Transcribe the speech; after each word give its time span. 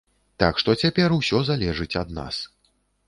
Так 0.43 0.61
што 0.61 0.73
цяпер 0.85 1.15
усё 1.19 1.41
залежыць 1.51 1.91
ад 2.01 2.09
нас. 2.19 2.41